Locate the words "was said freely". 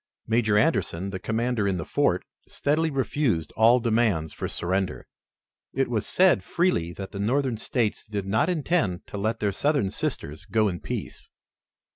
5.89-6.91